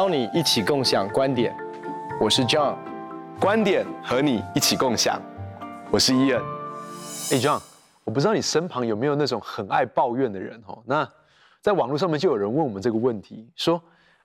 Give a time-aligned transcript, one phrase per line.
[0.00, 1.54] 邀你一起共享观点，
[2.18, 2.74] 我是 John，
[3.38, 5.20] 观点和你一起共享，
[5.90, 6.42] 我是伊恩。
[7.30, 7.60] 哎，John，
[8.04, 10.82] 我不知道你身旁有没有那种很爱抱怨的人哦？
[10.86, 11.06] 那
[11.60, 13.78] 在网络上面就有人问我们这个问题，说，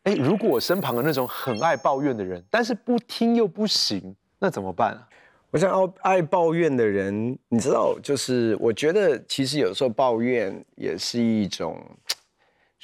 [0.04, 5.04] 哎，如果我身旁的那种很爱抱怨的人，但是不听又不行，那怎么办啊？
[5.52, 11.78] 我想要爱抱怨的人，你知道，就是我觉得其实有时候抱怨也是一种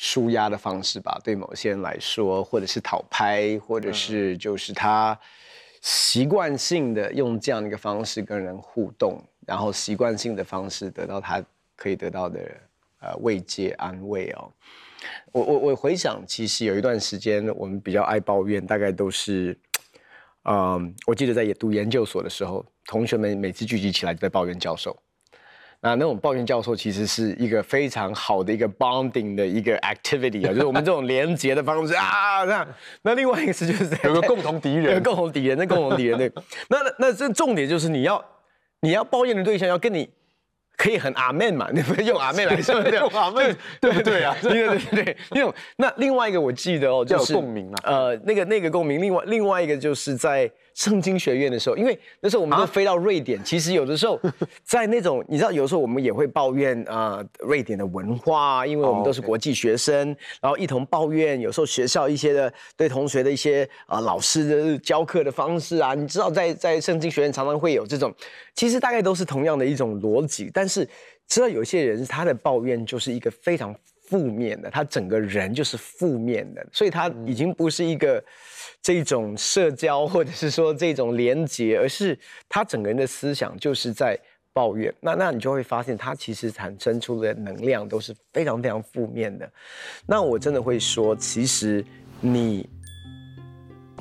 [0.04, 5.16] 舒压的方式吧，对某些人来说，或者是讨拍，或者是就是他
[5.80, 11.40] 习惯性的用这样的一个方式跟人互动，然后习惯性的方式得到他
[11.76, 12.40] 可以得到的
[13.00, 14.52] 呃慰藉安慰哦。
[15.32, 19.56] 我我我回想，其实有一段时间我们比较爱抱怨，大概都是。
[20.46, 24.98] 嗯，um, 我记得在也读研究所的时候，同学们每次聚集起来就在抱怨教授。
[25.82, 32.44] 那那种抱怨教授其实是一个非常好的一个 bonding 的一个 activity 啊，就是我们这种连接的方式啊。
[32.44, 32.68] 那
[33.02, 36.32] 那另外一个是就是有个共同敌人，有共同敌人，那共同敌人对。
[36.70, 38.24] 那那那这重点就是你要
[38.82, 40.10] 你要抱怨的对象要跟你。
[40.78, 41.70] 可以很阿妹嘛？
[41.72, 44.36] 你不用阿妹来说， 用阿妹，对不对啊？
[44.42, 47.78] 对对对对，用那另外一个我记得哦，就是共鸣啊。
[47.84, 54.20] 呃，那个那个共鸣，另外另外一个就是在圣经学院的时候，因为那时候我们都飞到瑞典，其实有的时候
[54.66, 60.08] 在那种你知道，有时候我们也会抱怨啊，瑞典的文化，因为我们都是国际学生，
[60.42, 68.12] 然后一同抱怨有时候学校一些的对同学的一些啊老师的教课的方式啊，你知道在在圣经学院常常会有这种，
[68.56, 70.72] 其实大概都是同样的一种逻辑，但是。
[70.72, 70.88] 是
[71.28, 73.76] 知道有些人他的抱怨就是一个非常
[74.12, 78.22] 负面的，他整个人就是负面的，所以他已经不是一个
[78.82, 84.20] 这种社交或者是说这种连接，而是他整个人的思想就是在
[84.52, 84.94] 抱怨。
[85.00, 89.50] 那那你就会发现他其实产生出的能量都是非常非常负面的。
[90.06, 91.82] 那我真的会说，其实
[92.20, 92.70] 你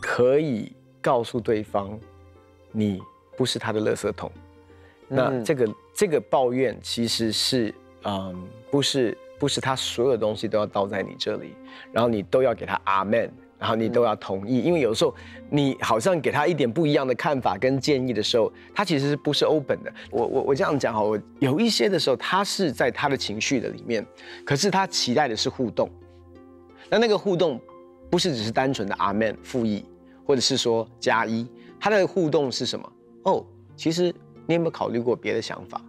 [0.00, 1.96] 可以告诉对方，
[2.72, 3.00] 你
[3.36, 4.30] 不是他的垃圾桶。
[5.06, 5.72] 那这个。
[5.92, 11.54] 这个抱怨其实是，嗯，不是不是他所有东西都要倒在你这里，
[11.90, 15.14] 然后你都要给他阿门，然后你都要同意，因为有时候
[15.48, 19.90] 你好像给他一点不一样的看法跟建议的时候，他其实是不是 open 的。
[20.10, 24.06] 我我我这样讲哈，我有一些的时候他是在他的情绪的里面，
[24.44, 25.88] 可是他期待的是互动，
[26.90, 27.58] 那那个互动
[28.10, 29.86] 不是只是单纯的阿门附议，
[30.26, 31.48] 或者是说加一，
[31.80, 32.92] 他的互动是什么？
[33.24, 33.42] 哦，
[33.74, 34.14] 其实
[34.46, 35.80] 你有没有考虑过别的想法？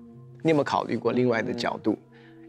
[0.42, 1.98] 你有没有考虑过另外的角度？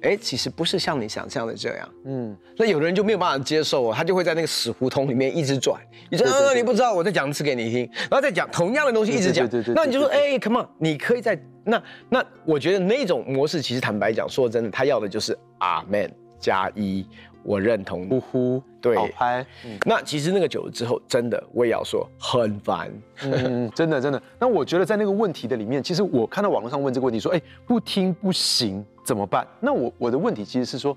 [0.03, 1.89] 哎，其实不是像你想象的这样。
[2.05, 5.81] 嗯，那有的人就没有办法接受哦，他就会在那个死胡同里面一直转。
[6.11, 9.49] 你知道，你不知道，我再讲一次给你听，然后再讲同样的东西，一直讲。
[9.49, 9.75] 对对对。
[9.75, 17.07] 那你就说，哎，come on，你可以在那那，我觉得那种模式其实坦白讲，说真的，他要的就是阿门加一。
[17.45, 19.45] 我认同，呼呼，对，好拍。
[19.65, 22.89] 嗯、那其实那个久了之后，真的我也要说很烦，
[23.25, 24.23] 嗯，真的真的。
[24.39, 29.47] 那我觉得在那个问题的里面，其实我看到网络上问这个问题，说，哎，不听不行怎么办？
[29.61, 30.97] 那我我的问题其实是说，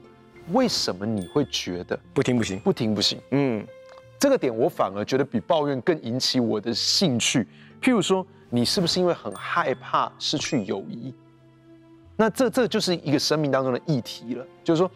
[0.52, 2.60] 为什么你会觉得不听不行？
[2.60, 3.20] 不听不行？
[3.32, 3.66] 嗯，
[4.20, 7.48] 这个点我反而觉得比抱怨更引起我的兴趣。
[7.82, 11.14] 譬如说，你是不是因为很害怕失去友谊？
[12.16, 14.90] 那这这就是一个生命当中的议题了，就是说。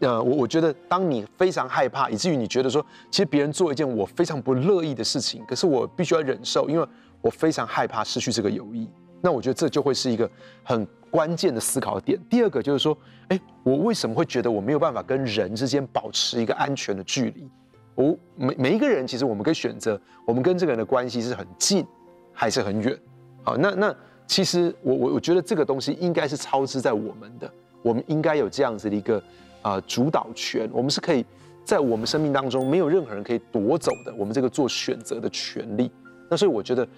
[0.00, 6.86] 呃，我我觉得，当你非常害怕，以至于你觉得说，其实别人做一件我非常不乐意的事情，可是我必须要忍受，因为
[7.22, 8.86] 我非常害怕失去这个友谊。
[9.20, 10.30] 那我觉得这就会是一个
[10.62, 12.18] 很关键的思考点。
[12.28, 12.96] 第二个就是说，
[13.28, 17.48] 哎，我为什么会觉得我没有办法跟人之间保持一个安全的距离？
[17.94, 21.84] 我每每一个人，其实我们可以选择，我们跟这个人的关系是很近
[22.32, 22.98] 还是很远？
[23.42, 29.22] 好，那那其实我我我觉得这个东西应该是超支在我们的，我们应该有这样子的一个。
[29.62, 31.22] 啊、呃，主导权，我们是可以
[31.66, 35.92] 在我们生命当中没有任何人可以夺走的，我们这个做选择的权利。
[36.30, 36.88] 那所以我觉得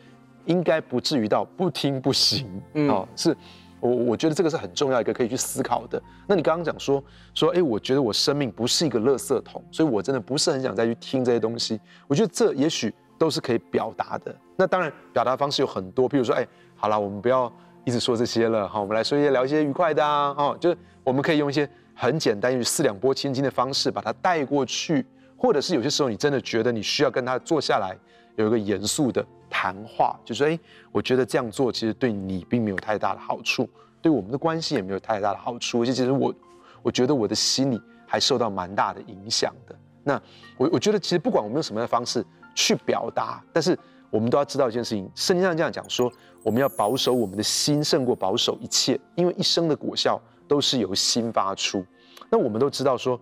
[0.46, 3.36] 应该不至于到不听不行，嗯，哦，是
[3.80, 6.02] 我我觉得这个是很重要一个可以去思考的。
[6.26, 7.02] 那你刚刚讲说
[7.34, 11.80] 说，哎，我觉得我生命不是一个垃圾桶，所以我真的不是很想再去听这些东西。
[12.06, 14.34] 我觉得这也许都是可以表达的。
[14.56, 17.52] 那当然，表达方式有很多，譬如说，哎，好了，我们不要
[17.84, 21.68] 一直说这些了，好，我们来说一些聊一些愉快的啊，哦，就是我们可以用一些。
[21.94, 25.04] 很简单，用四两拨千斤的方式把它带过去，
[25.36, 27.94] 或者是有些时候你真的觉得你需要跟他坐下来
[28.36, 30.58] 有一个严肃的谈话，就说：哎，
[30.90, 33.68] 我觉得这样做其实对你并没有太大的好处，
[34.00, 36.34] 对我们的关系也没有太大的好处，而且其实我
[36.82, 39.76] 我觉得我的心里还受到蛮大的影响的。
[40.02, 40.20] 那
[40.56, 43.78] 我我觉得其实不管我们用什么样的方式去表达，但是
[44.10, 46.10] 我们都要知道一件事情，圣经上这样讲说，
[46.42, 50.20] 我们要保守我们的心胜过保守一切，因为一生的果效。
[50.48, 51.82] 都是由心发出，
[52.28, 53.18] 那我们都知道说，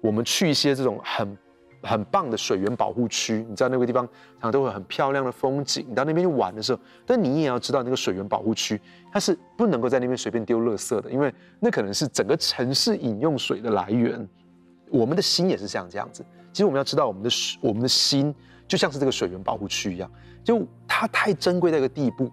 [0.00, 1.36] 我们去一些这种很
[1.82, 4.06] 很棒的水源保护区，你知道那个地方
[4.40, 5.84] 常常都会很漂亮的风景。
[5.88, 8.80] 你到那边去玩的时候，但你也要知道那个水源保护区，
[9.12, 14.28] 它是不能够在那边随便丢垃圾的，因为那可能是整个城市饮用水的来源。
[14.90, 16.24] 我们的心也是像这样子。
[16.52, 17.30] 其实我们要知道，我们的，
[17.62, 18.34] 我们的心
[18.68, 20.10] 就像是这个水源保护区一样，
[20.44, 22.30] 就它太珍贵的一个地步，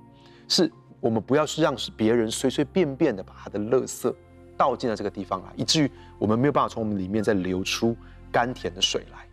[0.48, 0.70] 是
[1.00, 4.14] 我们不要是让别人随随便便的把他的垃圾
[4.58, 7.96] 倒进了这个地方来，以至于我们没有办法从我们里面再流出
[8.30, 9.26] 甘甜的水来。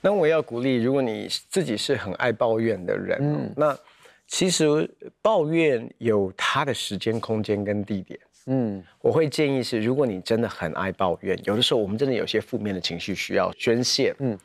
[0.00, 3.78] 那我要鼓励，如果你自己是很爱抱怨的人，嗯，那
[4.26, 4.88] 其实
[5.22, 8.18] 抱怨有它的时间、空间跟地点。
[8.50, 14.14] 嗯，我会建议是，如果你真的很爱抱怨，有的时候我们真的有些负面的情绪需要宣泄。
[14.20, 14.38] 嗯，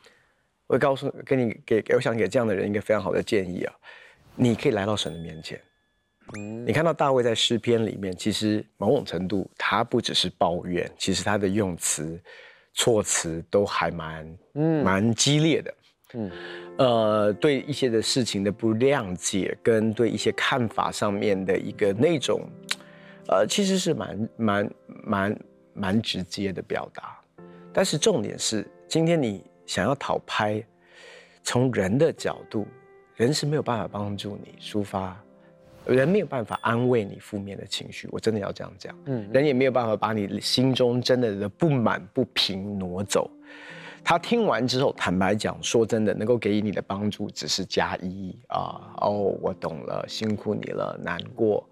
[0.66, 3.72] 我会告诉给你给，我想给这样的人一个非常好的建议啊，
[4.34, 5.58] 你可以来到神的面前。
[6.36, 12.20] 嗯，你看到大卫在诗篇里面，其实某种程度他不只是抱怨，其实他的用词、
[12.74, 15.74] 措辞都还蛮嗯蛮激烈的。
[16.16, 16.30] 嗯，
[16.78, 22.42] 呃，对一些的事情的不谅解，跟对一些看法上面的一个那种。
[23.26, 25.40] 呃，其实是蛮蛮蛮
[25.72, 27.18] 蛮直接的表达，
[27.72, 30.62] 但是重点是，今天你想要讨拍，
[31.42, 32.66] 从人的角度，
[33.16, 35.18] 人是没有办法帮助你抒发，
[35.86, 43.30] 人没有办法安慰你负面的情绪，我真的要这样讲，嗯，人也没有办法把你心中真的的不满不平挪走。
[44.02, 49.10] 他听完之后，坦白讲，说真的，能够给予你的帮助只是加一啊，哦，
[49.40, 51.66] 我懂了，辛苦你了，难过。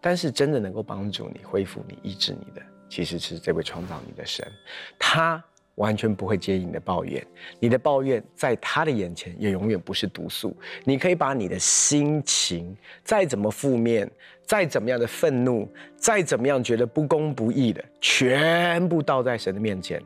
[0.00, 4.46] 但是真的能够帮助你恢复你、医治你的，其实是这位创造你的神，
[4.96, 5.42] 他
[5.76, 7.24] 完全不会介意你的抱怨，
[7.58, 10.54] 你的抱怨在他的眼前也永远不是毒素。
[10.84, 14.10] 你可以把你的心情再怎么负面、
[14.44, 20.00] 再怎么样的愤怒、再怎么样觉得不公不义的，全部倒在神的面前，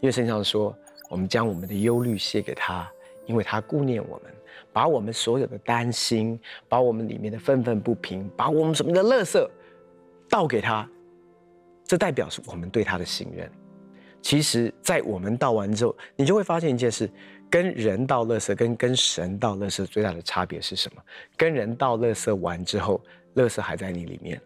[0.00, 0.76] 因为圣上说，
[1.08, 2.90] 我们将我们的忧虑卸给他，
[3.26, 4.32] 因为他顾念我们。
[4.74, 9.50] 把我们所有的担心，把我们里面的愤愤不平，把我们什么的乐色
[10.30, 10.88] 倒给他，
[11.84, 13.52] 这代表是我们对他的信任。
[14.22, 17.10] 其实，在我们倒完之后，你就会发现一件事：
[17.50, 21.02] 跟人倒垃圾，跟跟神倒垃圾最大的差别是什么？
[21.36, 23.00] 跟人倒垃圾完之后，
[23.34, 24.38] 垃圾还在你里面；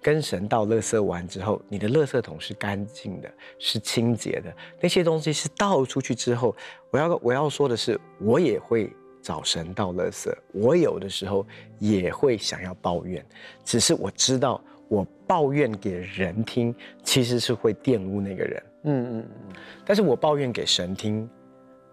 [0.00, 4.52] 跟神倒垃圾完之后，你的垃圾桶是干净的，是清洁的。
[4.80, 6.56] 那些东西是倒出去之后，
[6.90, 8.92] 我要我要说的是，我也会。
[9.24, 11.46] 找神倒垃圾，我有的时候
[11.78, 13.24] 也会想要抱怨，
[13.64, 16.74] 只是我知道我抱怨给人听，
[17.04, 18.60] 其实是会玷污那个人。
[18.84, 19.54] 嗯嗯嗯。
[19.84, 21.28] 但是我抱怨给神听，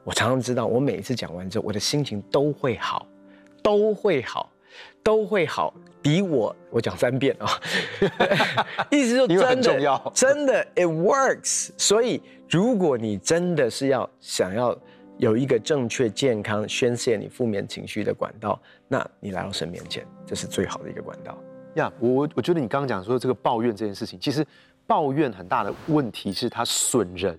[0.04, 3.08] 我常常知道，我每一次讲完之后，我的心情都会好，
[3.62, 4.52] 都会好，
[5.04, 7.48] 都会好，比我我讲三遍啊，
[8.92, 11.72] 意思就真的真的，it works。
[11.78, 14.78] 所以如果你真的是要想要。
[15.20, 18.58] 有一个正确、健康宣泄你负面情绪的管道，
[18.88, 21.38] 那你来到神面前，这是最好的一个管道。
[21.76, 24.48] 呀，我我觉得你刚刚讲说这个抱怨这件事情，其实
[24.90, 27.38] 抱怨很大的问题是它损人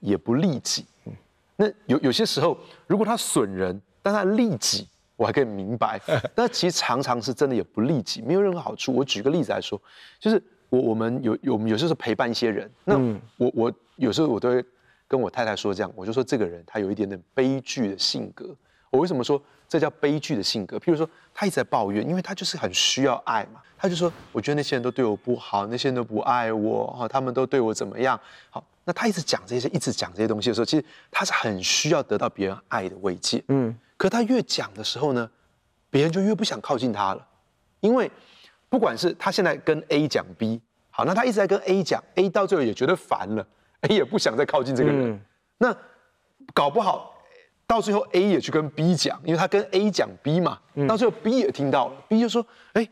[0.00, 0.84] 也不利己。
[1.04, 1.12] 嗯，
[1.54, 2.58] 那有有些时候，
[2.88, 6.00] 如果它损人，但它利己，我还可以明白。
[6.34, 8.92] 但其实常常是真的也不利己，没有任何好处。
[8.92, 9.80] 我举个例子来说，
[10.18, 12.98] 就是我我们有有我们有些时候陪伴一些人，那
[13.36, 14.64] 我我有时候我都会。
[15.10, 18.54] 跟我太太说这样，我就说这个人他有一点点悲剧的性格。
[18.90, 20.78] 我为什么说这叫悲剧的性格？
[20.78, 23.60] 譬如说他一直在抱怨，因为他就是很需要爱嘛。
[23.76, 28.18] 他就说，我觉得那些人都对我不好，那些人都不爱我，哈，他们都对我怎么样？
[28.50, 33.44] 好，那他一直讲这些，一直讲这些东西的时候，其实他是很需要得到别人爱的慰藉。
[33.48, 35.30] 嗯，可他越讲的时候呢，
[35.90, 37.24] 别人就越不想靠近他了，
[37.80, 38.10] 因为
[38.68, 40.60] 不管是他现在跟 A 讲 B，
[40.90, 43.46] 好，那他一直在跟 A 讲，A 到最后也觉得烦了。
[43.82, 45.20] A 也不想再靠近这个人，嗯、
[45.58, 45.76] 那
[46.52, 47.14] 搞不好
[47.68, 52.88] 到最后 A 也去跟 B 讲，因为他跟 A 讲 B 嘛，嗯、到最后 B 也听到了，B 就说：“哎，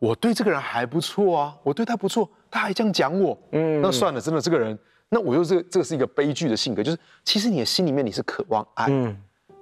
[0.00, 4.76] 我对这个人还不错啊，我对他不错，他还这样讲我，嗯，那算了，真的这个人，
[5.08, 9.16] 那我又这个这个是一个悲剧的性格，就是其实你的心里面你是渴望爱，嗯，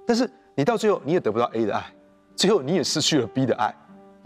[0.05, 1.85] 但是你到最后你也得不到 A 的爱，
[2.35, 3.73] 最后你也失去了 B 的爱。”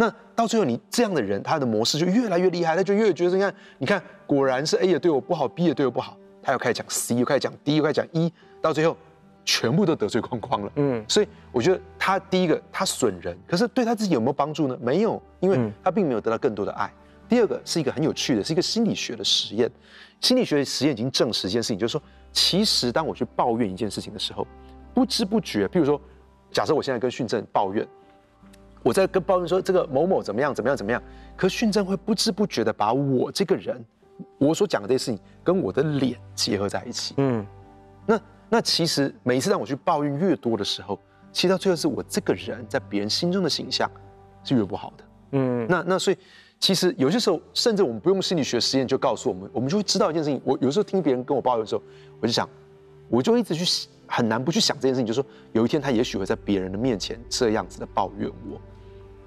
[0.01, 8.31] 那到最后，你这样的人，他的模式就越来越厉害，他就越觉得，你看，你看，果然是 A 也对我不好，B 也对我不好，他又开始讲 C，又开始讲 D，又开始讲 E，
[8.61, 8.95] 到最后，
[9.45, 10.71] 全部都得罪光光了。
[10.75, 14.77] 嗯，所以我觉得他第一个，他损人，可是对他自己有没有帮助呢？
[14.81, 16.91] 没有，因为他并没有得到更多的爱。
[17.27, 19.69] 第二个是一个很有趣的，是一个心理学的实验，
[20.19, 24.47] 心理学的实验已经证实一件事情，就是说，其实当我去抱怨一件事情的时候，
[24.93, 26.01] 不知不觉，譬如说，
[26.51, 27.87] 假设我现在跟训正抱怨。
[28.81, 31.03] 我在跟抱怨说这个某某怎么样怎么样怎么样，
[31.35, 33.85] 可训正会不知不觉的把我这个人，
[34.37, 37.13] 我所讲的这些事情跟我的脸结合在一起。
[37.17, 37.45] 嗯，
[38.05, 38.17] 那
[38.49, 40.99] 那其实每一次当我去抱怨越多的时候，
[41.31, 43.89] 其实到最后是我这个人在别人心中的形象
[44.43, 45.03] 是越不好的。
[45.31, 46.17] 嗯，那那所以
[46.59, 50.41] 其实有些时候，甚至我们不用心理学实验就告诉我们，我们就会知道一件事情。
[50.43, 51.83] 我有时候听别人跟我抱怨的时候，
[52.19, 52.49] 我就想，
[53.07, 58.59] 我就一直去很难不去想这件事情，就是说有一天他也许会在别人的面前这样子的抱怨我。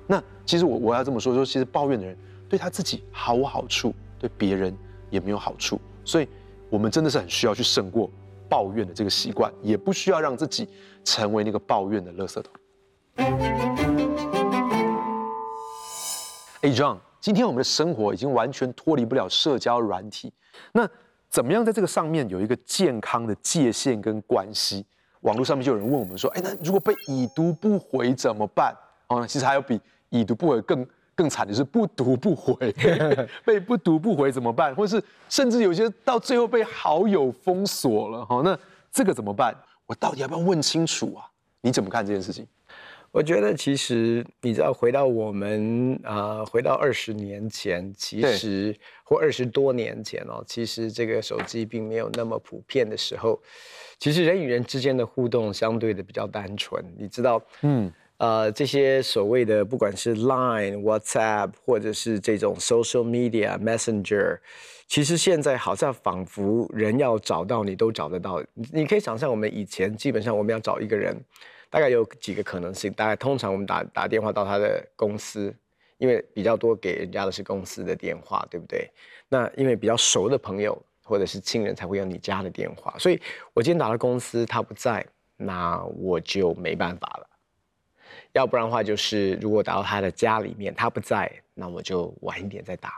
[0.08, 4.76] 那其实我我要这么说，说其实抱怨的人对他自己毫无好处，对别人
[5.08, 5.80] 也没有好处。
[6.04, 6.26] 所以，
[6.68, 8.10] 我们真的是很需要去胜过
[8.52, 10.68] 抱怨的这个习惯，也不需要让自己
[11.02, 12.52] 成为那个抱怨的垃圾桶。
[16.60, 20.30] 哎，John，今天我们的生活已经完全脱离不了社交软体，
[20.72, 20.86] 那
[21.30, 24.84] 怎么样在这个上面有一个健康的界限跟关系？
[25.22, 28.76] 网络上面就有人问我们说，哎，那如果被已读不回怎么办？
[29.06, 29.80] 哦，其实还有比
[30.10, 30.86] 已读不回更。
[31.14, 32.54] 更惨的是不读不回，
[33.44, 34.74] 被不读不回怎么办？
[34.74, 38.58] 或是甚至有些到最后被好友封锁了，哈，那
[38.90, 39.54] 这个怎么办？
[39.86, 41.26] 我到底要不要问清楚啊？
[41.60, 42.46] 你怎么看这件事情？
[43.10, 53.38] 我觉得其实你知道，回到我们啊、呃，回到二十年前，其实或二十多年前哦，其实这个手机并没有那么普遍的时候，
[53.98, 57.92] 其实人与人之间的互动相对的比较单纯，你知道，嗯。
[58.22, 64.38] 呃，这些所谓的不管是 Line、WhatsApp，或者是这种 Social Media、Messenger，
[64.86, 68.40] 其实现在好像仿佛人要找到你都找得到。
[68.72, 71.20] 你可以想象，我们以前基本上我们要找一个人，
[71.68, 72.92] 大概有几个可能性。
[72.92, 75.52] 大概通常我们打打电话到他的公司，
[75.98, 78.88] 因为比较多给人家的是公司的电话，对不对？
[79.28, 83.20] 那因为比较熟的朋友或者是亲人才会用你家的电话，所以
[83.52, 85.04] 我今天打到公司他不在，
[85.36, 87.26] 那我就没办法了。
[88.32, 92.94] 要不然的话，就是如果打到他的家里面，他不在，那我就晚一点再打。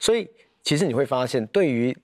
[0.00, 0.28] 所以，
[0.62, 1.96] 其实你会发现，对于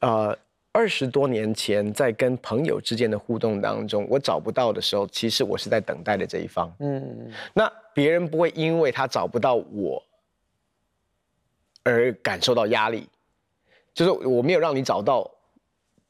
[0.00, 0.36] 呃
[0.72, 6.70] 二十多年前在跟朋友之间的互动当中，我找不到的时候，其实我是在等待的这一方。
[6.80, 10.02] 嗯，那别人不会因为他找不到我
[11.82, 13.08] 而感受到压力，
[13.94, 15.28] 就是我没有让你找到，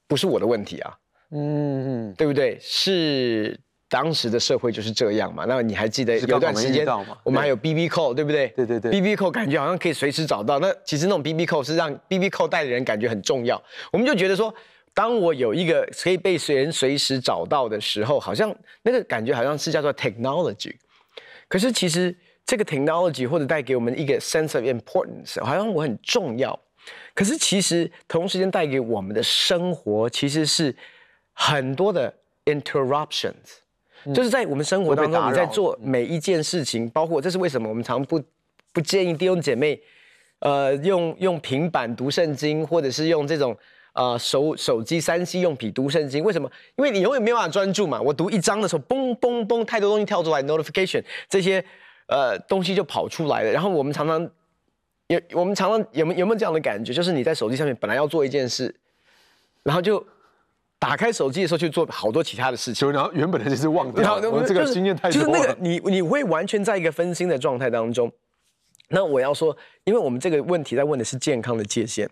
[0.09, 0.99] 不是我的问题啊。
[1.31, 2.59] 嗯嗯，对不对？
[2.61, 3.59] 是。
[3.91, 6.87] 当时的社会就是这样嘛，那你还记得有段时间
[7.25, 8.47] 我们还有 BB Call，对不对？
[8.57, 10.61] 对对对，BB Call 感觉好像可以随时找到。
[10.61, 13.61] 那其实那种 BB Call 是让 BB Call 带的人感觉很重要。
[13.91, 14.55] 我们就觉得说，
[14.95, 20.73] 当我有一个可以被随人随时找到的时候，好像那个感觉好像是叫做 technology。
[21.49, 22.17] 可是其实
[22.47, 26.57] 这个 technology 或者带给我们一个 sense of importance，好像我很重要。
[27.13, 30.73] 可是其实同时间带给我们的生活其实是
[31.33, 33.59] 很多的 interruptions。
[34.15, 38.21] 就是在我们生活当中，你在做每一件事情，包括这是为什么我们常不
[38.73, 39.81] 不建议弟兄姐妹，
[40.39, 43.57] 呃，用用平板读圣经，或者是用这种
[43.93, 46.25] 呃手手机三 C 用品读圣经。
[46.25, 46.51] 为什么？
[46.77, 48.01] 因为你永远没有办法专注嘛。
[48.01, 51.63] 我读一章的时候，嘣嘣嘣，太多东西跳出来，notification 这些
[52.07, 53.51] 呃东西就跑出来了。
[53.51, 54.31] 然后我们常常
[55.09, 56.93] 有我们常常有没有没有这样的感觉？
[56.93, 58.75] 就是你在手机上面本来要做一件事，
[59.63, 60.03] 然后就。
[60.81, 64.17] 打开手机的时候去做好多其他的事情，然后原本的就是忘掉。
[64.31, 65.27] 我这个经验太多了。
[65.27, 68.11] 就是那个你你会完全在一个分心的状态当中。
[68.89, 72.09] 那我要说，因为我们这个问题在问的是健康的界限，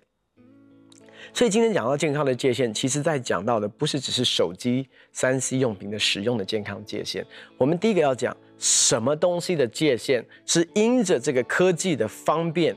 [1.32, 7.26] 所以今天讲到健康的界限，其实在讲到的不是只是手机三 C 用品的使用的健康界限。
[7.56, 12.76] 我们第一个要讲什么东西的界限是因着这个科技的方便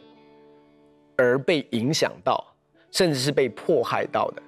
[1.17, 2.55] 而被影响到，
[2.91, 4.41] 甚至是被迫害到的。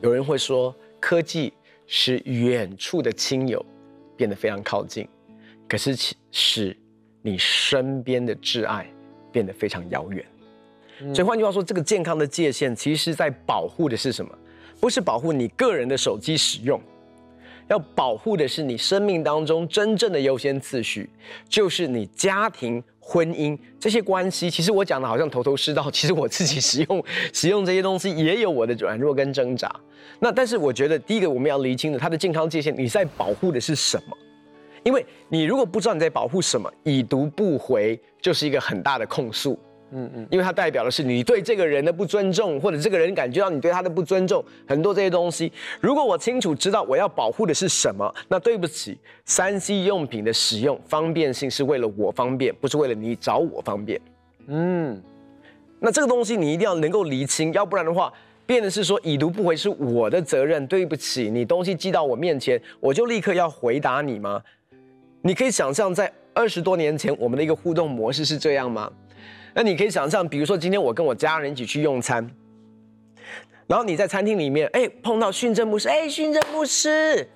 [0.00, 1.52] 有人会说，科技
[1.86, 3.64] 使远处的亲友
[4.16, 5.08] 变得非常靠近，
[5.68, 5.96] 可是
[6.30, 6.76] 使
[7.22, 8.86] 你身边的挚爱
[9.32, 10.24] 变得非常遥远。
[11.14, 14.38] 所以换句话说，这个健康的界限，其实在保护的是什么？
[14.80, 16.80] 不是保护你个人的手机使用，
[17.68, 21.08] 要保护的是你生命当中真正的优先次序，
[21.48, 22.82] 就是你家庭。
[23.08, 25.88] 婚姻这些关系，其实我讲的好像头头是道。
[25.94, 29.70] 其实我自己使用 使用这些东西，也有我的软弱跟挣扎。
[30.18, 34.16] 那但是我觉得，第一个我们要厘清的，它的健康界限，你在保护的是什么？
[34.82, 39.56] 因为你如果不知道你在保护什么，已读不回就是一个很大的控诉。
[39.92, 45.52] 嗯嗯，因为它代表的是你对这个人的不尊重，或者这个人感觉到你对他的不尊重，很多这些东西。
[45.80, 54.00] 如果我清楚知道我要保护的是什么，那对不起三 C 用品的使用方便性是为了我方便，不是为了你找我方便。
[54.48, 55.00] 嗯，
[55.78, 58.12] 那这个东西你一定要能够厘清，要不然的话，
[58.44, 60.66] 变的是说已读不回是我的责任。
[60.66, 64.42] 对不起，你东西寄到我面前，我就立刻要回答你吗？
[65.22, 68.90] 你可以想象在二十多年前我们的一个互动模式是这样吗？
[69.56, 72.30] 那你可以想象，比如说今天我跟我家人一起去用餐，
[73.66, 77.26] 然后你在餐厅里面，哎，碰到训政牧师，哎，训政牧师，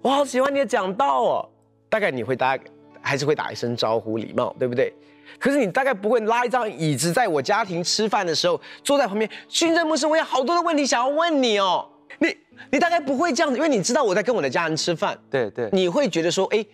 [0.00, 1.48] 我好喜欢你的讲道哦。
[1.90, 2.64] 大概你会大家
[3.02, 4.94] 还是会打一声招呼，礼貌，对不对？
[5.38, 11.86] 可是你大概不会拉一张椅子，在我家庭吃饭的时候坐在旁边，训政牧师，我有好多的问题想要问你哦。
[12.18, 12.34] 你
[12.72, 16.64] 你大概不会这样子，因为你知道我在跟我的家人吃饭，对对，你会觉得说，哎，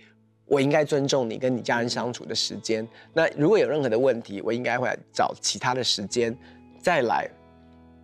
[0.47, 2.87] 我应该尊重你跟你家人相处的时间。
[3.13, 6.37] 那如果有任何的问题，我应该会找其他的时间
[6.81, 7.29] 再来。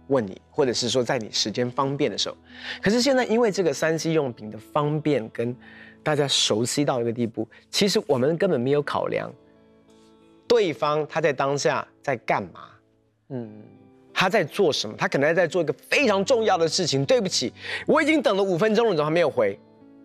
[0.08, 2.36] 问你，或者是说在你时间方便的时候，
[2.82, 5.54] 可是现在因为这个三 C 用品的方便跟
[6.02, 9.32] 大家熟悉到一个地步，其实我们根本没有考量
[10.48, 12.70] 对方他在当下在干嘛，
[13.28, 13.62] 嗯，
[14.12, 17.04] 他在做什么，他可能在做一个非常重要的事情。
[17.04, 17.52] 对不起，
[17.86, 19.56] 我已经等了五分钟了，你怎么还没有回？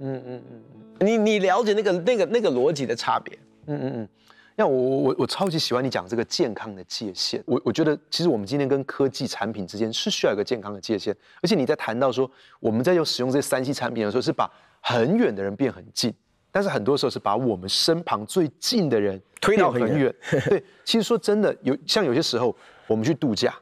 [0.02, 0.62] 嗯嗯嗯，
[1.00, 3.38] 你你了解那个那个那个逻辑的差别？
[3.68, 4.10] 嗯嗯嗯。
[4.58, 7.44] 那我我我我超级喜欢你讲这个健康的界限。
[7.46, 11.14] 我我觉得其实我们今天跟科技产品之间是需要一个健康的界限。
[11.42, 12.30] 而且你在谈到说
[12.62, 14.50] 我们在用使用这些三 C 产品的时候，是把
[14.80, 16.14] 很远的人变很近，
[16.52, 20.16] 但是很多时候是把我们身旁最近的人推到很远。
[20.48, 22.56] 对，其实说真的，有像有些时候
[22.88, 23.54] 我们去度假，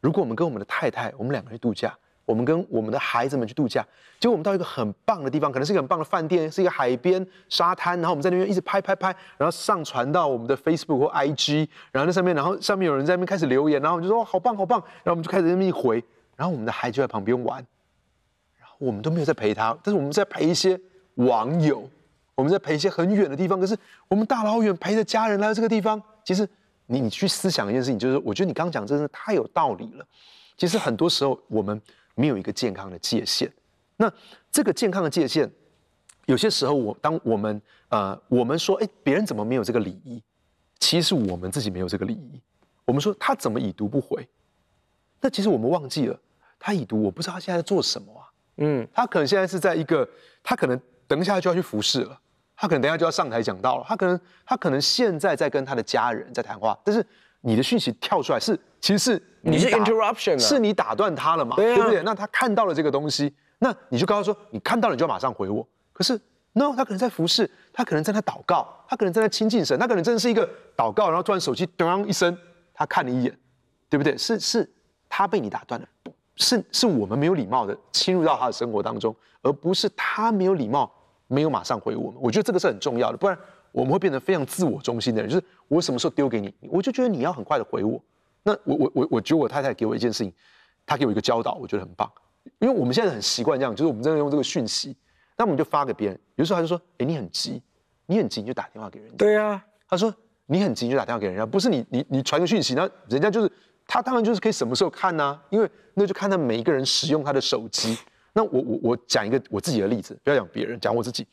[0.00, 1.96] 如果我们跟我们的太太，我们两个人去度假。
[2.30, 3.84] 我们跟我们的孩子们去度假，
[4.20, 16.04] 结果我们到一个很棒的地方，可能是一个很棒的饭店，是一个海边沙滩，然后我们在那边一直拍拍拍，然后上传到我们的 Facebook 或 IG，然后那上面，然后上面有人在那边开始留言，然后我们就说好棒好棒，然后我们就开始那边一回，
[16.36, 17.56] 然后我们的孩子就在旁边玩，
[18.60, 20.80] 然后我们都没有在陪他，但是我们在陪一些
[21.16, 21.90] 网友，
[22.36, 26.48] 我们在陪一些很远的地方，可是我们大老远陪着家人来到这个地方，其实
[26.86, 30.06] 你你去思想一件事情，就是我觉得你刚刚讲真的太有道理了，
[30.56, 31.80] 其实很多时候我们。
[32.20, 33.50] 没有一个健康的界限，
[33.96, 34.12] 那
[34.52, 35.50] 这个健康的界限，
[36.26, 40.22] 有些时候我当我们呃我们说，哎，别人怎么没有这个礼仪？
[40.78, 42.38] 其实我们自己没有这个礼仪。
[42.84, 44.28] 我们说他怎么已读不回？
[45.18, 46.20] 那其实我们忘记了，
[46.58, 48.28] 他已读，我不知道他现在在做什么啊。
[48.58, 50.06] 嗯，他可能现在是在一个，
[50.42, 50.78] 他可能
[51.08, 52.20] 等一下就要去服侍了，
[52.54, 57.02] 他可能等一下就要上台讲道了，他可能他可能现在在跟他的家人在谈话，但是。
[57.42, 61.56] 你的讯息跳出来是，其实是你，是 interruption，是你打断他了嘛？
[61.56, 62.02] 对，啊、对不对？
[62.02, 65.66] 那他看到了这个东西，那你就跟他说，你看到了你就要马上回我。
[65.92, 66.18] 可是
[66.52, 72.36] ，no，他可能在服侍，他可能在那祷告，他可能在那亲近神，他可能真的是一个祷告，然后突然手机咚一声，
[72.74, 73.38] 他看你一眼，
[73.88, 74.16] 对不对？
[74.16, 74.70] 是是，
[75.08, 75.86] 他被你打断了，
[76.36, 80.90] 是是我们没有礼貌的侵入到他的生活当中，而不是他没有礼貌，
[81.28, 82.20] 没有马上回我们。
[82.20, 83.38] 我觉得这个是很重要的，不然。
[83.72, 88.02] 我们会变得非常自我中心的人，就是我什么时候丢给你，我就觉得你要很快的回我。
[88.42, 90.32] 那我我我我觉得我太太给我一件事情，
[90.86, 92.10] 她给我一个教导，我觉得很棒。
[92.58, 94.96] 因为我们现在很习惯这样，就是我们真的用这个讯息，
[95.36, 96.18] 那我们就发给别人。
[96.36, 97.62] 有时候他就说：“哎，你很急，
[98.06, 100.14] 你很急你就打电话给人家。”对啊，他说
[100.46, 103.52] ：“你很急你就打电话给人家，不是你你你传个讯息，那人家就是
[103.86, 105.42] 他当然就是可以什么时候看呢、啊？
[105.50, 107.96] 因为那就看他每一个人使用他的手机。
[108.32, 111.26] 那我我我讲一个我自己的例子，不要讲别人，讲我自己。”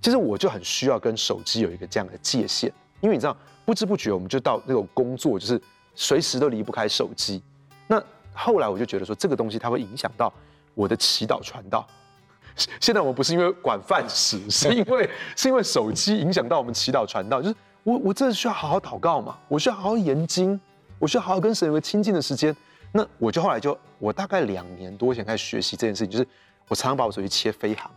[0.00, 5.60] 其实我就很需要跟手机有一个这样的界限，因为你知道，不知不觉我们就到那种工作，就是
[6.00, 7.42] 随时都离不开手机。
[7.88, 8.00] 那
[8.32, 10.32] 后来我就觉得说，这个东西它会影响到
[10.74, 11.84] 我的祈祷传道。
[12.80, 17.42] 现在我们不是因为管饭食， 是因为是因为手机影响到我们祈祷传道。
[17.42, 20.58] 就是我我真的需要好好祷告嘛，我需要好好研经，
[21.00, 22.54] 我需要好好跟神有个亲近的时间。
[22.92, 26.28] 那我就后来就我大概两年多前开始学习这件事情，就是
[26.68, 27.90] 我常常把我手机切飞航。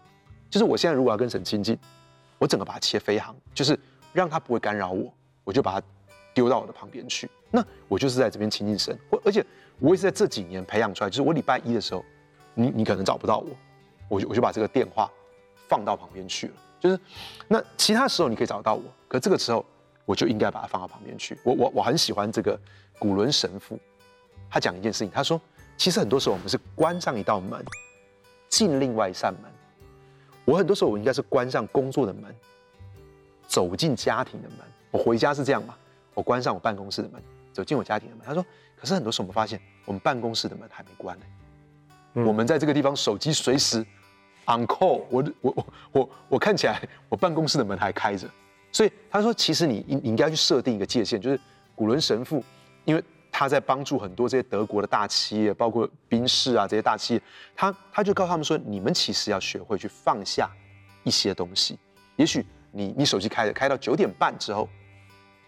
[0.50, 1.78] 就是我现在如果要跟神亲近，
[2.40, 3.80] 我整个把它切飞航，就是
[4.12, 5.88] 让它不会干扰我，我就把它
[6.34, 7.30] 丢到我的旁边去。
[7.52, 9.46] 那我就是在这边亲近神，我而且
[9.78, 12.04] 我也是在这几年培养出来，就是我礼拜一的时候，
[12.54, 13.50] 你你可能找不到我，
[14.08, 15.12] 我就我就把这个电话
[15.68, 16.54] 放到旁边去了。
[16.80, 16.98] 就是
[17.48, 19.66] 那其他时候你可以找到我，可这个时候
[20.06, 21.38] 我就应该把它放到旁边去。
[21.44, 22.58] 我我我很喜欢这个
[22.98, 23.78] 古伦神父，
[24.50, 25.40] 他讲一件事情，他说
[25.76, 27.64] 其实很多时候我们是关上一道门，
[28.48, 29.44] 进另外一扇门。
[30.46, 32.34] 我很多时候我应该是关上工作的门，
[33.46, 34.60] 走进家庭的门。
[34.90, 35.76] 我回家是这样嘛？
[36.14, 38.26] 我关上我办公室的门，走进我家庭的门。
[38.26, 41.26] 他说：“可是很多时候我们发现，我们办公室的门还没关呢。
[42.16, 43.80] 嗯、我们在这个地方手机随时
[44.46, 48.28] on call，我我我我我看起来我办公室的门还开着。
[48.72, 51.40] 所以他说，其实你应你应该去设定一个界限，就是
[51.76, 52.44] 古伦神父，
[52.86, 53.04] 因为。
[53.34, 57.22] 他在帮助很多这些德国的大企业，包括宾士啊这些大企业，
[57.56, 60.52] 他他就告诉他们说：你们其实要学会去放下
[61.06, 61.80] 一些东西。
[62.18, 64.68] 也许你你手机开着开到九点半之后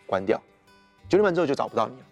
[0.08, 0.42] 关掉，
[1.10, 2.06] 九点半之后就找不到你了。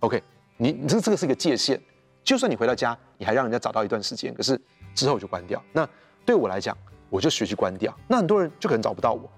[0.00, 0.22] OK，
[0.56, 1.80] 你这这个是一个界限。
[2.22, 4.60] 就算你回到家，你还让人家找到一段时间，可是
[4.94, 5.62] 之后就关掉。
[5.72, 5.88] 那
[6.24, 6.76] 对我来讲，
[7.08, 7.94] 我就学习关掉。
[8.06, 9.28] 那很多人就可能找不到我，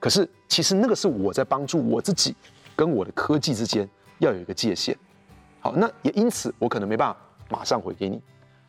[0.00, 2.34] 可是其实那个是我在帮助我自己
[2.74, 3.86] 跟我的科技之间
[4.18, 4.96] 要有一个界限。
[5.60, 7.16] 好，那也因此我可能没办法
[7.50, 8.20] 马上回给你。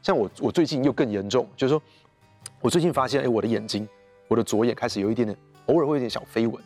[0.03, 1.81] 像我我最近又更严重，就是说
[2.59, 3.87] 我最近发现，哎，我的眼睛，
[4.27, 6.61] 我的左眼开始有一点点，偶尔会有点小飞蚊，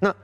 [0.00, 0.14] 那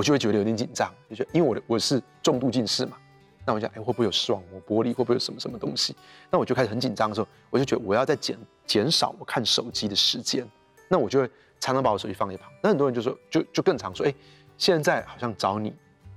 [0.00, 2.96] 我就会觉得有点紧张，就觉得因为我的我是重度近视嘛，
[3.44, 5.94] 那我想，哎，会不会有视网膜剥离，会不会有什么什么东西？
[6.30, 8.34] 那我就开始很紧张的时候，我就觉得我要再减
[8.64, 10.48] 减少我看手机的时间，
[10.88, 12.50] 那我就会常常把我手机放一旁。
[12.62, 14.14] 那很多人就说，就就更常说，哎，
[14.56, 15.70] 现在好像找你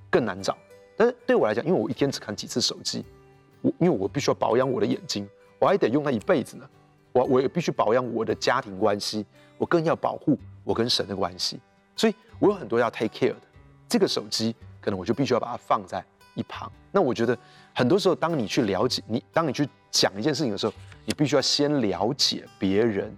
[0.09, 0.57] 更难找。
[0.95, 3.03] 但是对我来讲，因为我一天只看几次手机，
[3.61, 5.27] 我因为我必须要保养我的眼睛，
[5.59, 6.65] 我还得用它一辈子呢。
[7.11, 9.25] 我我也必须保养我的家庭关系，
[9.57, 11.59] 我更要保护我跟神的关系。
[11.97, 13.41] 所以我有很多要 take care 的。
[13.87, 16.03] 这个手机可能我就必须要把它放在
[16.35, 16.71] 一旁。
[16.91, 17.37] 那我觉得
[17.73, 20.73] 很多时候，当你去了解你，当你去讲一件事情的时候，
[21.05, 23.15] 你必须要先了解别人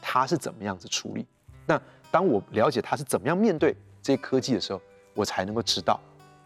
[0.00, 1.26] 他是怎么样子处理。
[1.66, 4.80] 那当我了解他是怎么样面对这些科技的时候，
[5.14, 6.00] 我才能够知道。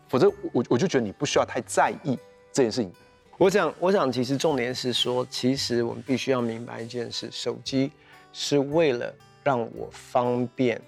[0.08, 2.18] 否则，我我就觉得你不需要太在意
[2.52, 2.92] 这件事情。
[3.38, 7.92] 我想，我想，其实重点是说，其实我们必须要明白一件事：手机
[8.32, 10.80] 是为了让我方便，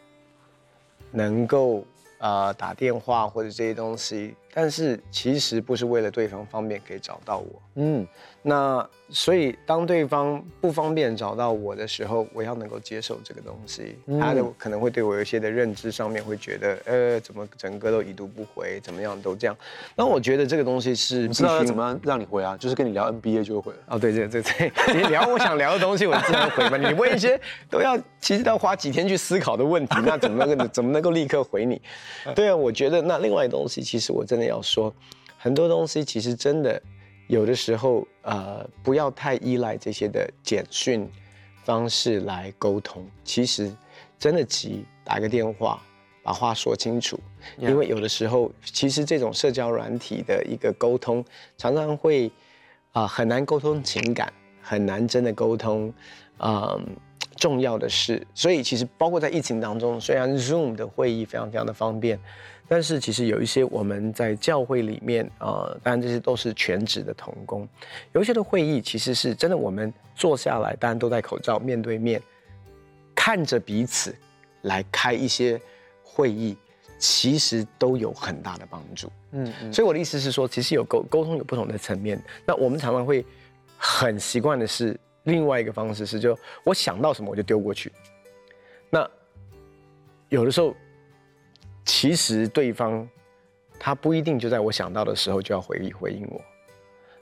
[1.11, 1.85] 能够。
[2.23, 7.63] 呃，打电话或者这些东西，但是其实不是为了对方方便可以找到我。
[7.77, 8.07] 嗯，
[8.43, 13.97] 那所以当对方不方便找到我的时候，我要能够接受这个东西。
[14.07, 19.57] 嗯、他的可能会对我有一些的认知上面会觉得，呃，怎么整个都已读不回，怎么样都这样。
[19.97, 23.79] 那我觉得这个东西是不知道怎么样让你回啊，就是跟你聊 NBA 就会回了。
[23.87, 26.77] 哦，对对对对， 你聊我想聊的东西，我自然回嘛。
[26.77, 31.81] 你问一些都要其实都要花几天去思考的问题，那怎么能够怎么能够立刻回你？
[32.37, 34.95] 对啊，我觉得那另外的东西，其实我真的要说，
[35.39, 36.81] 很多东西其实真的
[37.27, 41.09] 有的时候，呃，不要太依赖这些的简讯
[41.65, 43.07] 方式来沟通。
[43.25, 43.75] 其实
[44.19, 45.83] 真的急，打个电话，
[46.23, 47.19] 把话说清楚。
[47.59, 51.25] 因为有的时候，其实这种社交软体的一个沟通，
[51.57, 52.29] 常常会
[52.93, 55.93] 啊、呃、很难沟通情感，很难真的沟通，
[56.39, 56.81] 嗯、呃。
[57.39, 62.21] 重要的是，所以其实包括在疫情当中，虽然 Zoom 的会议非常非常的方便，
[62.73, 67.69] 但是其实有一些我们在教会里面，呃，当然这些都是全职的童工，
[68.13, 72.19] 有一些的会议其实是真的，我们坐下来，当然都戴口罩，面对面，
[73.15, 74.17] 看着彼此
[74.63, 75.61] 来开一些
[76.03, 76.57] 会议，
[76.99, 79.13] 其实都有很大的帮助。
[79.33, 83.23] 嗯，嗯，所以我的意思是说，其实有沟沟通有不同的层面，那我们常常会
[83.77, 84.99] 很习惯的是。
[85.25, 87.93] 另外一个方式是，就我想到什么我就丢过去。
[88.89, 89.07] 那
[90.31, 90.75] 有的时候，
[91.85, 93.09] 其实对方
[93.79, 96.41] 他不一定就在我想到的时候就要回回应我。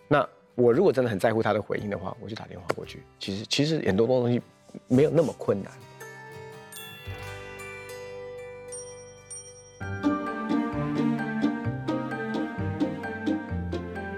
[0.07, 3.03] 那我如果真的很在乎他的回应的话，我就打电话过去。
[3.19, 4.41] 其实其实很多东西
[4.89, 5.73] 没有那么困难。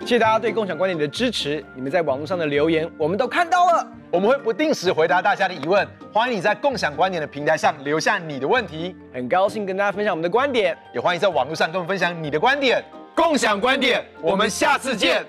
[0.00, 5.88] 谢谢大家对共享观点的支持，你们在网络上的留言我们都看到了，我们会不定时回答大家的疑问。
[6.12, 12.85] 欢迎你在共享观点的平台上留下你的问题，很高兴跟大家分享我们的观点，也欢迎在网络上跟我们分享你的观点。
[13.14, 15.25] 共享观点，我们下次见。